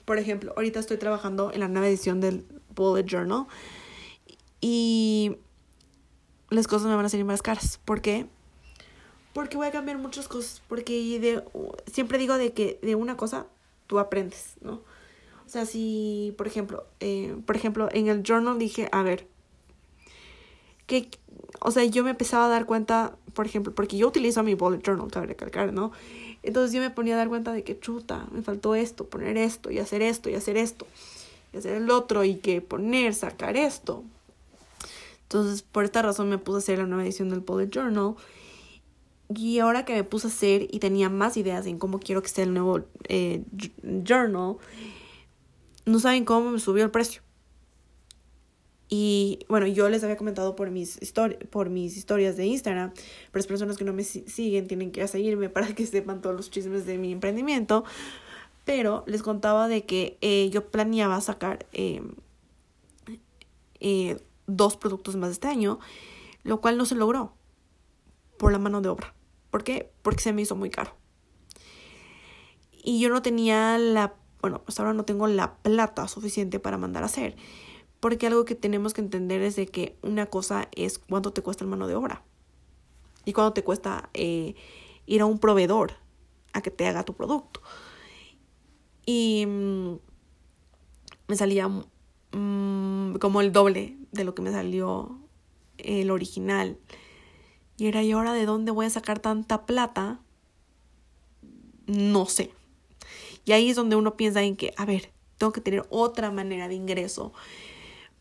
[0.05, 3.47] por ejemplo, ahorita estoy trabajando en la nueva edición del Bullet Journal
[4.61, 5.37] y
[6.49, 7.79] las cosas me van a salir más caras.
[7.85, 8.25] ¿Por qué?
[9.33, 10.61] Porque voy a cambiar muchas cosas.
[10.67, 11.43] Porque de,
[11.91, 13.45] siempre digo de que de una cosa
[13.87, 14.81] tú aprendes, ¿no?
[15.45, 19.25] O sea, si, por ejemplo, eh, por ejemplo, en el journal dije, a ver,
[20.85, 21.09] que,
[21.59, 24.83] o sea, yo me empezaba a dar cuenta, por ejemplo, porque yo utilizo mi bullet
[24.83, 25.91] journal, cabe recalcar, ¿no?
[26.43, 29.71] Entonces yo me ponía a dar cuenta de que chuta, me faltó esto, poner esto,
[29.71, 30.85] y hacer esto, y hacer esto,
[31.51, 34.03] y hacer el otro, y que poner, sacar esto.
[35.29, 38.15] Entonces, por esta razón me puse a hacer la nueva edición del bullet journal.
[39.35, 42.27] Y ahora que me puse a hacer y tenía más ideas en cómo quiero que
[42.27, 43.43] esté el nuevo eh,
[44.03, 44.57] journal,
[45.85, 47.21] no saben cómo me subió el precio.
[48.89, 50.99] Y bueno, yo les había comentado por mis,
[51.51, 55.03] por mis historias de Instagram, pero las personas que no me siguen tienen que ir
[55.03, 57.83] a seguirme para que sepan todos los chismes de mi emprendimiento.
[58.65, 62.15] Pero les contaba de que eh, yo planeaba sacar em,
[63.79, 64.17] eh,
[64.49, 65.79] dos productos más este año,
[66.43, 67.33] lo cual no se logró
[68.37, 69.13] por la mano de obra.
[69.51, 69.91] ¿Por qué?
[70.01, 70.95] Porque se me hizo muy caro.
[72.71, 77.03] Y yo no tenía la bueno, hasta ahora no tengo la plata suficiente para mandar
[77.03, 77.35] a hacer.
[77.99, 81.63] Porque algo que tenemos que entender es de que una cosa es cuánto te cuesta
[81.63, 82.23] el mano de obra.
[83.25, 84.55] Y cuánto te cuesta eh,
[85.05, 85.93] ir a un proveedor
[86.53, 87.61] a que te haga tu producto.
[89.05, 89.95] Y mm,
[91.27, 95.19] me salía mm, como el doble de lo que me salió
[95.77, 96.77] el original.
[97.77, 100.19] Y era, ¿y ahora de dónde voy a sacar tanta plata?
[101.87, 102.51] No sé.
[103.45, 106.67] Y ahí es donde uno piensa en que, a ver, tengo que tener otra manera
[106.67, 107.33] de ingreso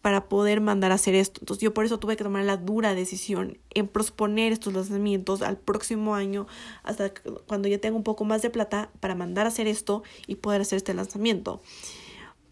[0.01, 1.41] para poder mandar a hacer esto.
[1.43, 5.59] Entonces yo por eso tuve que tomar la dura decisión en posponer estos lanzamientos al
[5.59, 6.47] próximo año
[6.85, 7.13] hasta
[7.47, 10.61] cuando ya tenga un poco más de plata para mandar a hacer esto y poder
[10.61, 11.61] hacer este lanzamiento.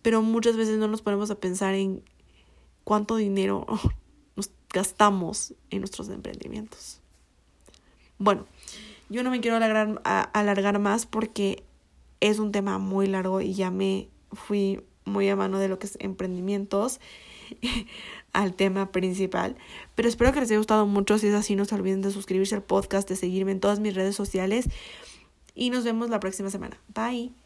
[0.03, 2.03] Pero muchas veces no nos ponemos a pensar en
[2.87, 3.67] cuánto dinero
[4.37, 7.01] nos gastamos en nuestros emprendimientos.
[8.17, 8.47] Bueno,
[9.09, 11.65] yo no me quiero alargar, alargar más porque
[12.21, 15.89] es un tema muy largo y ya me fui muy a mano de lo que
[15.89, 17.01] es emprendimientos
[18.33, 19.57] al tema principal.
[19.97, 21.19] Pero espero que les haya gustado mucho.
[21.19, 23.97] Si es así, no se olviden de suscribirse al podcast, de seguirme en todas mis
[23.97, 24.69] redes sociales.
[25.57, 26.79] Y nos vemos la próxima semana.
[26.95, 27.46] Bye.